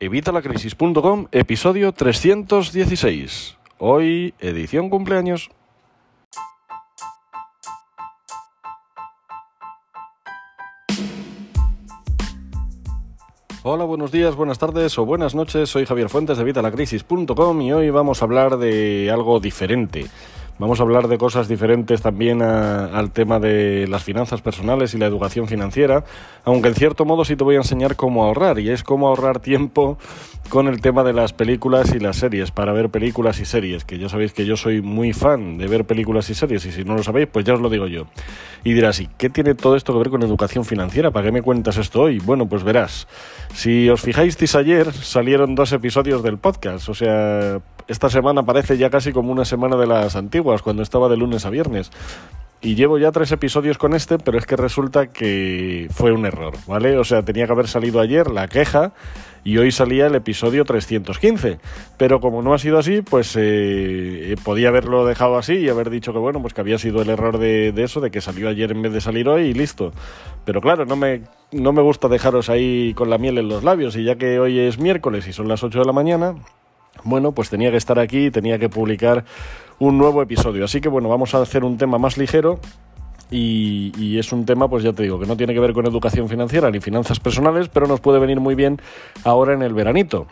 Evitalacrisis.com, 0.00 1.26
episodio 1.32 1.90
316. 1.90 3.56
Hoy, 3.78 4.32
edición 4.38 4.90
cumpleaños. 4.90 5.50
Hola, 13.64 13.82
buenos 13.84 14.12
días, 14.12 14.36
buenas 14.36 14.60
tardes 14.60 14.96
o 14.98 15.04
buenas 15.04 15.34
noches. 15.34 15.68
Soy 15.68 15.84
Javier 15.84 16.08
Fuentes 16.08 16.36
de 16.36 16.44
Evitalacrisis.com 16.44 17.60
y 17.60 17.72
hoy 17.72 17.90
vamos 17.90 18.22
a 18.22 18.26
hablar 18.26 18.56
de 18.56 19.10
algo 19.12 19.40
diferente. 19.40 20.06
Vamos 20.58 20.80
a 20.80 20.82
hablar 20.82 21.06
de 21.06 21.18
cosas 21.18 21.46
diferentes 21.46 22.02
también 22.02 22.42
al 22.42 23.12
tema 23.12 23.38
de 23.38 23.86
las 23.86 24.02
finanzas 24.02 24.42
personales 24.42 24.92
y 24.92 24.98
la 24.98 25.06
educación 25.06 25.46
financiera, 25.46 26.02
aunque 26.44 26.68
en 26.68 26.74
cierto 26.74 27.04
modo 27.04 27.24
sí 27.24 27.36
te 27.36 27.44
voy 27.44 27.54
a 27.54 27.58
enseñar 27.58 27.94
cómo 27.94 28.24
ahorrar 28.24 28.58
y 28.58 28.70
es 28.70 28.82
cómo 28.82 29.06
ahorrar 29.06 29.38
tiempo 29.38 29.98
con 30.48 30.66
el 30.66 30.80
tema 30.80 31.04
de 31.04 31.12
las 31.12 31.32
películas 31.32 31.94
y 31.94 32.00
las 32.00 32.16
series, 32.16 32.50
para 32.50 32.72
ver 32.72 32.88
películas 32.88 33.38
y 33.38 33.44
series, 33.44 33.84
que 33.84 33.98
ya 33.98 34.08
sabéis 34.08 34.32
que 34.32 34.46
yo 34.46 34.56
soy 34.56 34.82
muy 34.82 35.12
fan 35.12 35.58
de 35.58 35.68
ver 35.68 35.84
películas 35.84 36.28
y 36.30 36.34
series 36.34 36.64
y 36.64 36.72
si 36.72 36.84
no 36.84 36.94
lo 36.94 37.04
sabéis, 37.04 37.28
pues 37.30 37.44
ya 37.44 37.54
os 37.54 37.60
lo 37.60 37.70
digo 37.70 37.86
yo. 37.86 38.06
Y 38.64 38.72
dirás, 38.72 38.98
¿y 39.00 39.08
qué 39.18 39.30
tiene 39.30 39.54
todo 39.54 39.76
esto 39.76 39.92
que 39.92 39.98
ver 40.00 40.10
con 40.10 40.22
educación 40.22 40.64
financiera? 40.64 41.12
¿Para 41.12 41.26
qué 41.26 41.32
me 41.32 41.42
cuentas 41.42 41.76
esto 41.76 42.02
hoy? 42.02 42.18
Bueno, 42.18 42.48
pues 42.48 42.64
verás, 42.64 43.06
si 43.54 43.88
os 43.90 44.00
fijáis, 44.00 44.36
ayer 44.56 44.92
salieron 44.92 45.54
dos 45.54 45.70
episodios 45.72 46.22
del 46.22 46.38
podcast, 46.38 46.88
o 46.88 46.94
sea, 46.94 47.60
esta 47.88 48.10
semana 48.10 48.42
parece 48.42 48.76
ya 48.76 48.90
casi 48.90 49.12
como 49.12 49.32
una 49.32 49.44
semana 49.44 49.76
de 49.76 49.86
las 49.86 50.16
antiguas, 50.16 50.47
cuando 50.62 50.82
estaba 50.82 51.08
de 51.08 51.16
lunes 51.16 51.44
a 51.44 51.50
viernes. 51.50 51.90
Y 52.60 52.74
llevo 52.74 52.98
ya 52.98 53.12
tres 53.12 53.30
episodios 53.30 53.78
con 53.78 53.94
este, 53.94 54.18
pero 54.18 54.36
es 54.36 54.44
que 54.44 54.56
resulta 54.56 55.06
que 55.06 55.86
fue 55.90 56.10
un 56.10 56.26
error, 56.26 56.54
¿vale? 56.66 56.98
O 56.98 57.04
sea, 57.04 57.22
tenía 57.22 57.46
que 57.46 57.52
haber 57.52 57.68
salido 57.68 58.00
ayer 58.00 58.28
la 58.32 58.48
queja 58.48 58.92
y 59.44 59.58
hoy 59.58 59.70
salía 59.70 60.08
el 60.08 60.16
episodio 60.16 60.64
315. 60.64 61.60
Pero 61.96 62.20
como 62.20 62.42
no 62.42 62.54
ha 62.54 62.58
sido 62.58 62.78
así, 62.78 63.00
pues 63.00 63.36
eh, 63.38 64.34
podía 64.42 64.68
haberlo 64.68 65.06
dejado 65.06 65.38
así 65.38 65.54
y 65.54 65.68
haber 65.68 65.88
dicho 65.88 66.12
que 66.12 66.18
bueno, 66.18 66.42
pues 66.42 66.52
que 66.52 66.60
había 66.60 66.78
sido 66.78 67.00
el 67.00 67.10
error 67.10 67.38
de, 67.38 67.72
eso, 67.76 68.00
de 68.00 68.10
que 68.10 68.20
salió 68.20 68.48
ayer 68.48 68.72
en 68.72 68.82
vez 68.82 68.92
de 68.92 69.00
salir 69.00 69.28
hoy 69.28 69.42
y 69.42 69.54
listo. 69.54 69.92
Pero 70.44 70.60
claro, 70.60 70.84
no 70.84 70.96
me, 70.96 71.22
no 71.52 71.72
me 71.72 71.82
gusta 71.82 72.08
dejaros 72.08 72.50
ahí 72.50 72.92
con 72.94 73.08
la 73.08 73.18
miel 73.18 73.38
en 73.38 73.48
los 73.48 73.62
labios 73.62 73.94
y 73.94 74.02
ya 74.02 74.16
que 74.16 74.40
hoy 74.40 74.58
es 74.58 74.80
miércoles 74.80 75.28
y 75.28 75.32
son 75.32 75.46
las 75.46 75.62
8 75.62 75.78
de 75.78 75.84
la 75.84 75.92
mañana, 75.92 76.34
bueno, 77.04 77.30
pues 77.30 77.50
tenía 77.50 77.70
que 77.70 77.76
estar 77.76 78.00
aquí 78.00 78.30
tenía 78.30 78.58
que 78.58 78.68
publicar 78.68 79.24
un 79.78 79.98
nuevo 79.98 80.22
episodio. 80.22 80.64
Así 80.64 80.80
que 80.80 80.88
bueno, 80.88 81.08
vamos 81.08 81.34
a 81.34 81.42
hacer 81.42 81.64
un 81.64 81.76
tema 81.76 81.98
más 81.98 82.16
ligero. 82.16 82.60
Y, 83.30 84.18
es 84.18 84.32
un 84.32 84.46
tema, 84.46 84.68
pues 84.68 84.82
ya 84.82 84.94
te 84.94 85.02
digo, 85.02 85.20
que 85.20 85.26
no 85.26 85.36
tiene 85.36 85.52
que 85.52 85.60
ver 85.60 85.74
con 85.74 85.86
educación 85.86 86.28
financiera 86.30 86.70
ni 86.70 86.80
finanzas 86.80 87.20
personales, 87.20 87.68
pero 87.68 87.86
nos 87.86 88.00
puede 88.00 88.18
venir 88.18 88.40
muy 88.40 88.54
bien 88.54 88.80
ahora 89.22 89.52
en 89.52 89.60
el 89.60 89.74
veranito. 89.74 90.26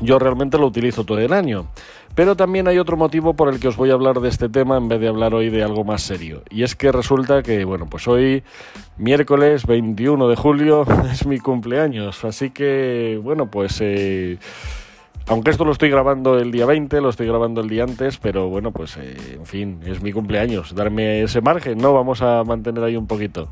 Yo 0.00 0.18
realmente 0.18 0.58
lo 0.58 0.66
utilizo 0.66 1.04
todo 1.04 1.20
el 1.20 1.32
año. 1.32 1.68
Pero 2.14 2.36
también 2.36 2.68
hay 2.68 2.78
otro 2.78 2.96
motivo 2.96 3.34
por 3.34 3.48
el 3.48 3.58
que 3.58 3.68
os 3.68 3.76
voy 3.76 3.90
a 3.90 3.94
hablar 3.94 4.20
de 4.20 4.28
este 4.28 4.48
tema 4.48 4.76
en 4.76 4.88
vez 4.88 5.00
de 5.00 5.08
hablar 5.08 5.34
hoy 5.34 5.50
de 5.50 5.64
algo 5.64 5.84
más 5.84 6.02
serio. 6.02 6.42
Y 6.50 6.62
es 6.62 6.76
que 6.76 6.92
resulta 6.92 7.42
que, 7.42 7.64
bueno, 7.64 7.86
pues 7.86 8.06
hoy, 8.06 8.44
miércoles 8.98 9.66
21 9.66 10.28
de 10.28 10.36
julio, 10.36 10.84
es 11.10 11.26
mi 11.26 11.38
cumpleaños. 11.38 12.24
Así 12.24 12.50
que, 12.50 13.18
bueno, 13.22 13.50
pues... 13.50 13.80
Eh, 13.80 14.38
aunque 15.26 15.50
esto 15.50 15.64
lo 15.64 15.72
estoy 15.72 15.90
grabando 15.90 16.38
el 16.38 16.52
día 16.52 16.66
20, 16.66 17.00
lo 17.00 17.08
estoy 17.08 17.26
grabando 17.26 17.60
el 17.60 17.68
día 17.68 17.84
antes, 17.84 18.18
pero 18.18 18.48
bueno, 18.48 18.72
pues 18.72 18.96
eh, 18.96 19.16
en 19.34 19.46
fin, 19.46 19.80
es 19.86 20.02
mi 20.02 20.12
cumpleaños. 20.12 20.74
Darme 20.74 21.22
ese 21.22 21.40
margen, 21.40 21.78
¿no? 21.78 21.94
Vamos 21.94 22.20
a 22.22 22.44
mantener 22.44 22.84
ahí 22.84 22.96
un 22.96 23.06
poquito. 23.06 23.48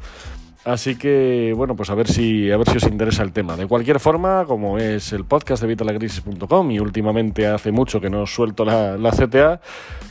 Así 0.65 0.95
que, 0.97 1.53
bueno, 1.57 1.75
pues 1.75 1.91
a 1.91 1.97
ver 1.97 2.07
si 2.07 2.53
a 2.53 2.57
ver 2.57 2.69
si 2.69 2.77
os 2.77 2.85
interesa 2.85 3.25
el 3.25 3.33
tema. 3.33 3.57
De 3.57 3.67
cualquier 3.67 3.99
forma, 3.99 4.45
como 4.47 4.79
es 4.79 5.13
el 5.13 5.25
podcast 5.25 5.61
de 5.61 5.67
Evitalacrisis.com 5.67 6.71
y 6.71 6.79
últimamente 6.79 7.49
hace 7.49 7.73
mucho 7.73 8.01
que 8.01 8.09
no 8.09 8.27
suelto 8.27 8.65
la, 8.65 8.97
la 8.97 9.11
CTA, 9.11 9.61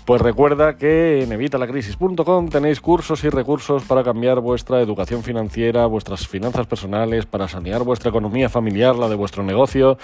pues 0.04 0.22
recuerda 0.22 0.76
que 0.76 1.24
en 1.24 1.32
Evitalacrisis.com 1.32 2.50
tenéis 2.50 2.82
cursos 2.82 3.24
y 3.24 3.30
recursos 3.30 3.84
para 3.84 4.04
cambiar 4.04 4.42
vuestra 4.42 4.82
educación 4.82 5.24
financiera, 5.24 5.86
vuestras 5.86 6.28
finanzas 6.28 6.68
personales, 6.68 7.26
para 7.26 7.48
sanear 7.48 7.84
vuestra 7.84 8.10
economía 8.10 8.50
familiar, 8.50 8.98
la 8.98 9.08
de 9.08 9.16
vuestro 9.16 9.44
negocio. 9.44 9.98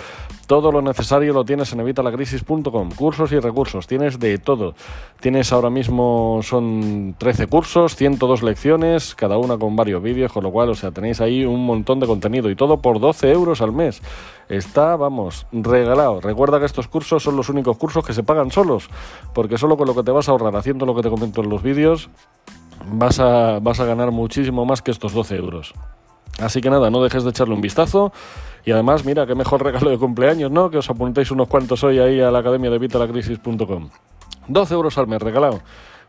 Todo 0.45 0.71
lo 0.71 0.81
necesario 0.81 1.33
lo 1.33 1.43
tienes 1.43 1.73
en 1.73 1.81
Evitalacrisis.com. 1.81 2.91
Cursos 2.91 3.33
y 3.33 3.39
recursos, 3.39 3.85
tienes 3.85 4.17
de 4.17 4.37
todo. 4.37 4.75
Tienes 5.19 5.51
ahora 5.51 5.69
mismo, 5.69 6.39
son 6.41 7.15
13 7.17 7.47
cursos, 7.47 7.97
102 7.97 8.43
lecciones, 8.43 9.13
cada 9.13 9.37
una 9.37 9.57
con 9.57 9.75
varios 9.75 10.01
vídeos 10.01 10.31
con 10.37 10.43
lo 10.43 10.51
cual, 10.51 10.69
o 10.69 10.75
sea, 10.75 10.91
tenéis 10.91 11.19
ahí 11.19 11.45
un 11.45 11.65
montón 11.65 11.99
de 11.99 12.05
contenido 12.05 12.51
y 12.51 12.55
todo 12.55 12.77
por 12.77 12.99
12 12.99 13.31
euros 13.31 13.59
al 13.59 13.71
mes. 13.71 14.03
Está, 14.49 14.95
vamos, 14.95 15.47
regalado. 15.51 16.21
Recuerda 16.21 16.59
que 16.59 16.67
estos 16.67 16.87
cursos 16.87 17.23
son 17.23 17.35
los 17.35 17.49
únicos 17.49 17.75
cursos 17.75 18.05
que 18.05 18.13
se 18.13 18.21
pagan 18.21 18.51
solos, 18.51 18.87
porque 19.33 19.57
solo 19.57 19.77
con 19.77 19.87
lo 19.87 19.95
que 19.95 20.03
te 20.03 20.11
vas 20.11 20.29
a 20.29 20.33
ahorrar 20.33 20.55
haciendo 20.55 20.85
lo 20.85 20.93
que 20.93 21.01
te 21.01 21.09
comento 21.09 21.41
en 21.41 21.49
los 21.49 21.63
vídeos, 21.63 22.11
vas 22.85 23.19
a, 23.19 23.57
vas 23.57 23.79
a 23.79 23.85
ganar 23.85 24.11
muchísimo 24.11 24.63
más 24.63 24.83
que 24.83 24.91
estos 24.91 25.11
12 25.11 25.37
euros. 25.37 25.73
Así 26.37 26.61
que 26.61 26.69
nada, 26.69 26.91
no 26.91 27.01
dejes 27.01 27.23
de 27.23 27.31
echarle 27.31 27.55
un 27.55 27.61
vistazo. 27.61 28.13
Y 28.63 28.69
además, 28.69 29.05
mira, 29.05 29.25
qué 29.25 29.33
mejor 29.33 29.63
regalo 29.63 29.89
de 29.89 29.97
cumpleaños, 29.97 30.51
¿no? 30.51 30.69
Que 30.69 30.77
os 30.77 30.87
apuntéis 30.87 31.31
unos 31.31 31.47
cuantos 31.47 31.83
hoy 31.83 31.97
ahí 31.97 32.21
a 32.21 32.29
la 32.29 32.37
academia 32.37 32.69
de 32.69 32.77
vitalacrisis.com. 32.77 33.89
12 34.49 34.73
euros 34.75 34.99
al 34.99 35.07
mes, 35.07 35.19
regalado. 35.19 35.61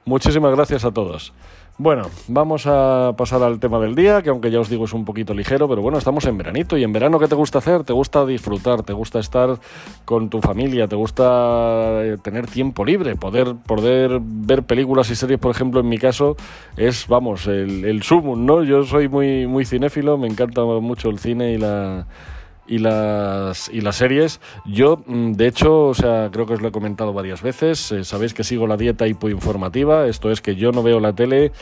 Muchísimas 0.04 0.54
gracias 0.54 0.84
a 0.84 0.90
todos. 0.90 1.32
Bueno, 1.80 2.10
vamos 2.26 2.66
a 2.66 3.14
pasar 3.16 3.40
al 3.44 3.60
tema 3.60 3.78
del 3.78 3.94
día, 3.94 4.20
que 4.20 4.30
aunque 4.30 4.50
ya 4.50 4.58
os 4.58 4.68
digo 4.68 4.86
es 4.86 4.92
un 4.92 5.04
poquito 5.04 5.32
ligero, 5.32 5.68
pero 5.68 5.80
bueno, 5.80 5.96
estamos 5.96 6.24
en 6.24 6.36
veranito 6.36 6.76
y 6.76 6.82
en 6.82 6.92
verano 6.92 7.20
¿qué 7.20 7.28
te 7.28 7.36
gusta 7.36 7.58
hacer? 7.58 7.84
Te 7.84 7.92
gusta 7.92 8.26
disfrutar, 8.26 8.82
te 8.82 8.92
gusta 8.92 9.20
estar 9.20 9.60
con 10.04 10.28
tu 10.28 10.40
familia, 10.40 10.88
te 10.88 10.96
gusta 10.96 12.02
eh, 12.02 12.16
tener 12.20 12.48
tiempo 12.48 12.84
libre, 12.84 13.14
poder, 13.14 13.54
poder 13.64 14.18
ver 14.20 14.64
películas 14.64 15.08
y 15.10 15.14
series, 15.14 15.38
por 15.38 15.52
ejemplo, 15.52 15.78
en 15.78 15.88
mi 15.88 15.98
caso, 15.98 16.36
es, 16.76 17.06
vamos, 17.06 17.46
el, 17.46 17.84
el 17.84 18.02
sumum, 18.02 18.44
¿no? 18.44 18.64
Yo 18.64 18.82
soy 18.82 19.08
muy, 19.08 19.46
muy 19.46 19.64
cinéfilo, 19.64 20.18
me 20.18 20.26
encanta 20.26 20.64
mucho 20.64 21.10
el 21.10 21.20
cine 21.20 21.52
y 21.52 21.58
la 21.58 22.08
y 22.68 22.78
las, 22.78 23.68
y 23.70 23.80
las 23.80 23.96
series. 23.96 24.40
Yo, 24.66 25.02
mm, 25.06 25.32
de 25.32 25.46
hecho, 25.46 25.86
o 25.86 25.94
sea, 25.94 26.28
creo 26.32 26.46
que 26.46 26.54
os 26.54 26.60
lo 26.60 26.68
he 26.68 26.72
comentado 26.72 27.12
varias 27.12 27.42
veces, 27.42 27.90
eh, 27.92 28.04
sabéis 28.04 28.34
que 28.34 28.44
sigo 28.44 28.66
la 28.66 28.76
dieta 28.76 29.06
hipoinformativa, 29.06 30.06
esto 30.06 30.30
es 30.30 30.40
que 30.40 30.54
yo 30.54 30.70
no 30.70 30.82
veo 30.82 31.00
la 31.00 31.14
tele, 31.14 31.52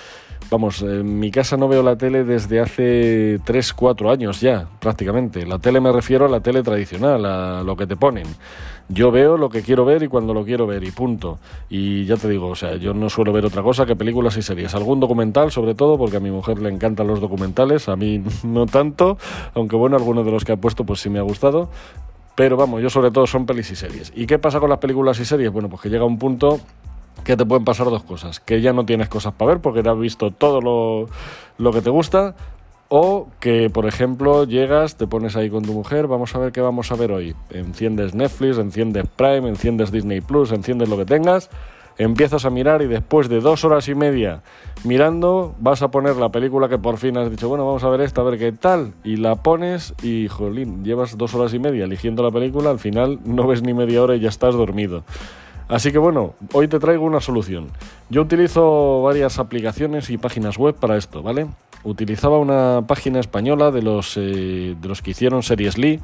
vamos, 0.50 0.82
en 0.82 1.18
mi 1.18 1.30
casa 1.30 1.56
no 1.56 1.68
veo 1.68 1.82
la 1.82 1.96
tele 1.96 2.24
desde 2.24 2.60
hace 2.60 3.40
3, 3.44 3.72
4 3.72 4.10
años 4.10 4.40
ya, 4.40 4.68
prácticamente. 4.80 5.46
La 5.46 5.58
tele 5.58 5.80
me 5.80 5.92
refiero 5.92 6.26
a 6.26 6.28
la 6.28 6.40
tele 6.40 6.62
tradicional, 6.62 7.24
a 7.24 7.62
lo 7.62 7.76
que 7.76 7.86
te 7.86 7.96
ponen. 7.96 8.26
Yo 8.88 9.10
veo 9.10 9.36
lo 9.36 9.48
que 9.48 9.62
quiero 9.62 9.84
ver 9.84 10.04
y 10.04 10.08
cuando 10.08 10.32
lo 10.32 10.44
quiero 10.44 10.66
ver 10.66 10.84
y 10.84 10.92
punto. 10.92 11.38
Y 11.68 12.04
ya 12.04 12.16
te 12.16 12.28
digo, 12.28 12.48
o 12.48 12.54
sea, 12.54 12.76
yo 12.76 12.94
no 12.94 13.10
suelo 13.10 13.32
ver 13.32 13.44
otra 13.44 13.62
cosa 13.62 13.84
que 13.84 13.96
películas 13.96 14.36
y 14.36 14.42
series. 14.42 14.74
Algún 14.74 15.00
documental, 15.00 15.50
sobre 15.50 15.74
todo, 15.74 15.98
porque 15.98 16.18
a 16.18 16.20
mi 16.20 16.30
mujer 16.30 16.60
le 16.60 16.68
encantan 16.68 17.08
los 17.08 17.20
documentales, 17.20 17.88
a 17.88 17.96
mí 17.96 18.22
no 18.44 18.66
tanto, 18.66 19.18
aunque 19.54 19.76
bueno, 19.76 19.96
algunos 19.96 20.24
de 20.24 20.30
los 20.30 20.44
que 20.44 20.52
ha 20.52 20.56
puesto 20.56 20.84
pues 20.84 21.00
sí 21.00 21.10
me 21.10 21.18
ha 21.18 21.22
gustado. 21.22 21.68
Pero 22.36 22.56
vamos, 22.56 22.82
yo 22.82 22.90
sobre 22.90 23.10
todo 23.10 23.26
son 23.26 23.46
pelis 23.46 23.70
y 23.70 23.76
series. 23.76 24.12
¿Y 24.14 24.26
qué 24.26 24.38
pasa 24.38 24.60
con 24.60 24.68
las 24.68 24.78
películas 24.78 25.18
y 25.18 25.24
series? 25.24 25.50
Bueno, 25.50 25.70
pues 25.70 25.80
que 25.80 25.88
llega 25.88 26.04
un 26.04 26.18
punto 26.18 26.60
que 27.26 27.37
te 27.37 27.44
pueden 27.44 27.64
pasar 27.64 27.87
dos 27.91 28.04
cosas. 28.04 28.38
Que 28.38 28.60
ya 28.60 28.72
no 28.72 28.87
tienes 28.87 29.09
cosas 29.09 29.34
para 29.34 29.50
ver 29.53 29.60
porque 29.60 29.82
te 29.82 29.91
has 29.91 29.98
visto 29.98 30.31
todo 30.31 30.60
lo, 30.60 31.09
lo 31.59 31.72
que 31.72 31.82
te 31.82 31.91
gusta 31.91 32.37
o 32.88 33.26
que, 33.41 33.69
por 33.69 33.87
ejemplo, 33.87 34.44
llegas, 34.44 34.97
te 34.97 35.09
pones 35.09 35.34
ahí 35.34 35.50
con 35.50 35.65
tu 35.65 35.72
mujer, 35.72 36.06
vamos 36.06 36.36
a 36.36 36.38
ver 36.38 36.53
qué 36.53 36.60
vamos 36.60 36.92
a 36.92 36.94
ver 36.94 37.10
hoy. 37.10 37.34
Enciendes 37.50 38.15
Netflix, 38.15 38.59
enciendes 38.59 39.09
Prime, 39.16 39.48
enciendes 39.48 39.91
Disney 39.91 40.20
Plus, 40.20 40.53
enciendes 40.53 40.88
lo 40.88 40.97
que 40.97 41.04
tengas, 41.04 41.50
empiezas 41.98 42.44
a 42.44 42.50
mirar 42.50 42.82
y 42.82 42.86
después 42.86 43.28
de 43.28 43.41
dos 43.41 43.65
horas 43.65 43.88
y 43.88 43.97
media 43.97 44.42
mirando, 44.84 45.56
vas 45.59 45.82
a 45.82 45.91
poner 45.91 46.15
la 46.15 46.28
película 46.28 46.69
que 46.69 46.78
por 46.78 46.97
fin 46.98 47.16
has 47.16 47.28
dicho, 47.28 47.48
bueno, 47.48 47.66
vamos 47.66 47.82
a 47.82 47.88
ver 47.88 48.03
esta, 48.03 48.20
a 48.20 48.25
ver 48.25 48.38
qué 48.38 48.53
tal. 48.53 48.92
Y 49.03 49.16
la 49.16 49.34
pones 49.34 49.92
y, 50.00 50.28
jolín, 50.28 50.84
llevas 50.84 51.19
dos 51.19 51.34
horas 51.34 51.53
y 51.54 51.59
media 51.59 51.86
eligiendo 51.86 52.22
la 52.22 52.31
película, 52.31 52.70
al 52.70 52.78
final 52.78 53.18
no 53.24 53.48
ves 53.48 53.62
ni 53.62 53.74
media 53.74 54.00
hora 54.00 54.15
y 54.15 54.21
ya 54.21 54.28
estás 54.28 54.54
dormido. 54.54 55.03
Así 55.68 55.91
que 55.91 55.98
bueno, 55.98 56.34
hoy 56.53 56.68
te 56.68 56.78
traigo 56.78 57.04
una 57.04 57.21
solución. 57.21 57.68
Yo 58.09 58.22
utilizo 58.22 59.03
varias 59.03 59.39
aplicaciones 59.39 60.10
y 60.10 60.18
páginas 60.18 60.59
web 60.59 60.77
para 60.77 60.97
esto, 60.97 61.22
¿vale? 61.22 61.48
utilizaba 61.86 62.39
una 62.39 62.84
página 62.86 63.21
española 63.21 63.71
de 63.71 63.83
los, 63.83 64.16
eh, 64.16 64.77
de 64.80 64.89
los 64.89 65.03
que 65.03 65.13
hicieron 65.13 65.42
Series 65.42 65.78
Lee. 65.78 66.01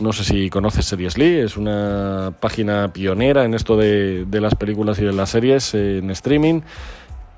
No 0.00 0.12
sé 0.12 0.24
si 0.24 0.50
conoces 0.50 0.86
Series 0.86 1.16
Lee, 1.16 1.38
es 1.38 1.56
una 1.56 2.34
página 2.40 2.92
pionera 2.92 3.44
en 3.44 3.54
esto 3.54 3.76
de, 3.76 4.26
las 4.30 4.54
películas 4.54 4.98
y 4.98 5.04
de 5.04 5.12
las 5.12 5.30
series 5.30 5.74
en 5.74 6.10
streaming 6.10 6.62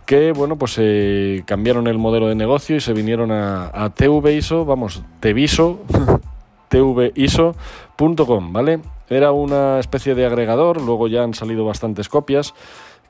que 0.06 0.32
bueno 0.32 0.56
pues 0.56 0.77
eh, 0.79 1.43
cambiaron 1.47 1.87
el 1.87 1.99
modelo 1.99 2.29
de 2.29 2.35
negocio 2.35 2.77
y 2.77 2.81
se 2.81 2.93
vinieron 2.93 3.32
a, 3.32 3.70
a 3.73 3.91
TVISO, 3.91 4.65
vamos, 4.65 5.03
TVISO, 5.20 5.81
tviso.com, 6.69 8.53
¿vale? 8.53 8.81
Era 9.09 9.33
una 9.33 9.79
especie 9.81 10.15
de 10.15 10.27
agregador, 10.27 10.81
luego 10.81 11.09
ya 11.09 11.23
han 11.23 11.35
salido 11.35 11.65
bastantes 11.65 12.09
copias 12.09 12.55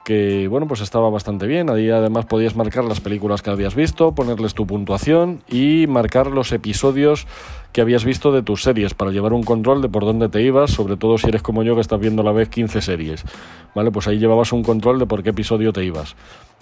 que 0.05 0.49
bueno, 0.49 0.69
pues 0.69 0.83
estaba 0.83 1.09
bastante 1.09 1.47
bien. 1.47 1.71
Ahí 1.71 1.91
además 1.91 2.27
podías 2.27 2.55
marcar 2.55 2.85
las 2.85 3.01
películas 3.01 3.43
que 3.43 3.51
habías 3.51 3.75
visto, 3.75 4.15
ponerles 4.15 4.55
tu 4.55 4.67
puntuación 4.67 5.43
y 5.49 5.87
marcar 5.89 6.27
los 6.27 6.53
episodios 6.53 7.27
que 7.73 7.81
habías 7.81 8.05
visto 8.05 8.31
de 8.31 8.43
tus 8.43 8.63
series 8.63 8.95
para 8.95 9.11
llevar 9.11 9.33
un 9.33 9.43
control 9.43 9.83
de 9.83 9.89
por 9.89 10.05
dónde 10.05 10.29
te 10.29 10.43
ibas, 10.43 10.71
sobre 10.71 10.97
todo 10.97 11.19
si 11.19 11.29
eres 11.29 11.43
como 11.43 11.65
yo 11.65 11.75
que 11.75 11.81
estás 11.81 11.99
viendo 11.99 12.23
a 12.23 12.25
la 12.25 12.33
vez 12.33 12.49
15 12.51 12.83
series. 12.83 13.25
Vale, 13.75 13.91
pues 13.91 14.07
ahí 14.07 14.19
llevabas 14.19 14.53
un 14.53 14.63
control 14.63 15.01
de 15.01 15.07
por 15.07 15.23
qué 15.23 15.31
episodio 15.31 15.73
te 15.73 15.85
ibas. 15.85 16.15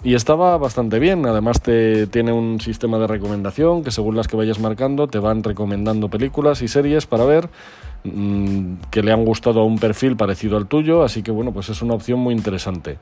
Y 0.03 0.15
estaba 0.15 0.57
bastante 0.57 0.97
bien, 0.99 1.25
además 1.25 1.61
te 1.61 2.07
tiene 2.07 2.33
un 2.33 2.59
sistema 2.61 2.97
de 2.97 3.07
recomendación 3.07 3.83
que 3.83 3.91
según 3.91 4.15
las 4.15 4.27
que 4.27 4.37
vayas 4.37 4.59
marcando 4.59 5.07
te 5.07 5.19
van 5.19 5.43
recomendando 5.43 6.09
películas 6.09 6.61
y 6.61 6.67
series 6.67 7.05
para 7.05 7.25
ver 7.25 7.49
mm, 8.03 8.75
que 8.91 9.03
le 9.03 9.11
han 9.11 9.25
gustado 9.25 9.61
a 9.61 9.65
un 9.65 9.79
perfil 9.79 10.15
parecido 10.15 10.57
al 10.57 10.67
tuyo, 10.67 11.03
así 11.03 11.23
que 11.23 11.31
bueno, 11.31 11.51
pues 11.51 11.69
es 11.69 11.81
una 11.81 11.93
opción 11.93 12.19
muy 12.19 12.33
interesante. 12.33 12.97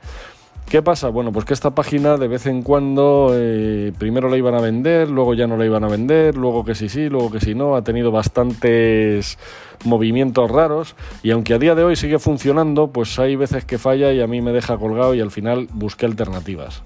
¿Qué 0.68 0.80
pasa? 0.80 1.08
Bueno, 1.10 1.32
pues 1.32 1.44
que 1.44 1.52
esta 1.52 1.74
página 1.74 2.16
de 2.16 2.28
vez 2.28 2.46
en 2.46 2.62
cuando 2.62 3.32
eh, 3.34 3.92
primero 3.98 4.30
la 4.30 4.38
iban 4.38 4.54
a 4.54 4.60
vender, 4.60 5.10
luego 5.10 5.34
ya 5.34 5.46
no 5.46 5.58
la 5.58 5.66
iban 5.66 5.84
a 5.84 5.88
vender, 5.88 6.34
luego 6.34 6.64
que 6.64 6.74
sí 6.74 6.88
sí, 6.88 7.10
luego 7.10 7.30
que 7.30 7.40
sí 7.40 7.54
no, 7.54 7.76
ha 7.76 7.84
tenido 7.84 8.10
bastantes 8.10 9.38
movimientos 9.84 10.50
raros 10.50 10.94
y 11.22 11.30
aunque 11.32 11.52
a 11.52 11.58
día 11.58 11.74
de 11.74 11.84
hoy 11.84 11.96
sigue 11.96 12.18
funcionando, 12.18 12.86
pues 12.86 13.18
hay 13.18 13.36
veces 13.36 13.66
que 13.66 13.76
falla 13.76 14.12
y 14.12 14.22
a 14.22 14.26
mí 14.26 14.40
me 14.40 14.52
deja 14.52 14.78
colgado 14.78 15.14
y 15.14 15.20
al 15.20 15.30
final 15.30 15.68
busqué 15.74 16.06
alternativas. 16.06 16.82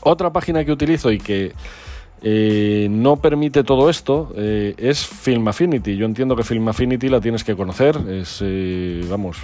Otra 0.00 0.32
página 0.32 0.64
que 0.64 0.72
utilizo 0.72 1.12
y 1.12 1.18
que 1.18 1.52
eh, 2.20 2.88
no 2.90 3.16
permite 3.16 3.62
todo 3.62 3.88
esto 3.88 4.32
eh, 4.36 4.74
es 4.76 5.06
Film 5.06 5.46
Affinity. 5.48 5.96
Yo 5.96 6.04
entiendo 6.04 6.34
que 6.34 6.42
Film 6.42 6.68
Affinity 6.68 7.08
la 7.08 7.20
tienes 7.20 7.44
que 7.44 7.54
conocer. 7.54 7.96
Es, 8.08 8.40
eh, 8.44 9.04
vamos, 9.08 9.38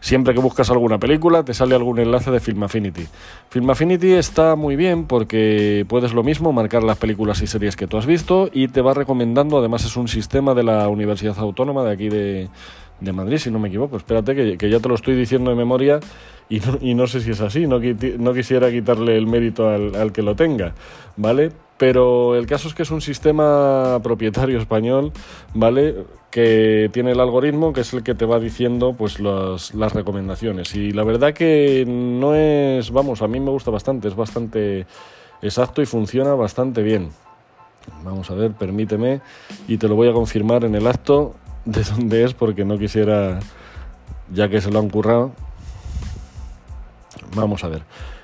siempre 0.00 0.32
que 0.32 0.40
buscas 0.40 0.70
alguna 0.70 0.98
película 0.98 1.42
te 1.42 1.52
sale 1.52 1.74
algún 1.74 1.98
enlace 1.98 2.30
de 2.30 2.38
Film 2.38 2.62
Affinity. 2.62 3.06
Film 3.50 3.70
Affinity 3.70 4.12
está 4.12 4.54
muy 4.54 4.76
bien 4.76 5.06
porque 5.06 5.84
puedes 5.88 6.12
lo 6.12 6.22
mismo, 6.22 6.52
marcar 6.52 6.84
las 6.84 6.98
películas 6.98 7.42
y 7.42 7.46
series 7.46 7.74
que 7.74 7.86
tú 7.86 7.96
has 7.96 8.06
visto 8.06 8.48
y 8.52 8.68
te 8.68 8.82
va 8.82 8.94
recomendando. 8.94 9.58
Además 9.58 9.84
es 9.84 9.96
un 9.96 10.06
sistema 10.06 10.54
de 10.54 10.62
la 10.62 10.88
Universidad 10.88 11.38
Autónoma 11.38 11.82
de 11.82 11.92
aquí 11.92 12.08
de, 12.08 12.48
Madrid, 13.12 13.38
si 13.38 13.50
no 13.50 13.58
me 13.58 13.66
equivoco. 13.66 13.96
Espérate 13.96 14.56
que, 14.56 14.70
ya 14.70 14.78
te 14.78 14.88
lo 14.88 14.94
estoy 14.94 15.16
diciendo 15.16 15.50
de 15.50 15.56
memoria 15.56 15.98
y 16.48 16.60
no, 16.60 16.78
y 16.80 16.94
no 16.94 17.08
sé 17.08 17.20
si 17.20 17.32
es 17.32 17.40
así. 17.40 17.66
No, 17.66 17.80
no 17.80 18.32
quisiera 18.32 18.70
quitarle 18.70 19.16
el 19.16 19.26
mérito 19.26 19.68
al, 19.68 19.96
al 19.96 20.12
que 20.12 20.22
lo 20.22 20.36
tenga, 20.36 20.72
¿vale? 21.16 21.50
Pero 21.82 22.36
el 22.36 22.46
caso 22.46 22.68
es 22.68 22.74
que 22.74 22.84
es 22.84 22.92
un 22.92 23.00
sistema 23.00 23.98
propietario 24.04 24.56
español, 24.60 25.10
¿vale? 25.52 26.06
Que 26.30 26.88
tiene 26.92 27.10
el 27.10 27.18
algoritmo 27.18 27.72
que 27.72 27.80
es 27.80 27.92
el 27.92 28.04
que 28.04 28.14
te 28.14 28.24
va 28.24 28.38
diciendo 28.38 28.94
pues 28.96 29.18
las 29.18 29.92
recomendaciones. 29.92 30.76
Y 30.76 30.92
la 30.92 31.02
verdad 31.02 31.34
que 31.34 31.84
no 31.84 32.36
es, 32.36 32.92
vamos, 32.92 33.20
a 33.20 33.26
mí 33.26 33.40
me 33.40 33.50
gusta 33.50 33.72
bastante, 33.72 34.06
es 34.06 34.14
bastante 34.14 34.86
exacto 35.42 35.82
y 35.82 35.86
funciona 35.86 36.34
bastante 36.34 36.84
bien. 36.84 37.10
Vamos 38.04 38.30
a 38.30 38.34
ver, 38.34 38.52
permíteme 38.52 39.20
y 39.66 39.76
te 39.76 39.88
lo 39.88 39.96
voy 39.96 40.08
a 40.08 40.12
confirmar 40.12 40.62
en 40.62 40.76
el 40.76 40.86
acto 40.86 41.34
de 41.64 41.82
dónde 41.82 42.22
es 42.22 42.32
porque 42.32 42.64
no 42.64 42.78
quisiera, 42.78 43.40
ya 44.32 44.48
que 44.48 44.60
se 44.60 44.70
lo 44.70 44.78
han 44.78 44.88
currado. 44.88 45.32
Vamos 47.34 47.64
a 47.64 47.68
ver. 47.70 47.82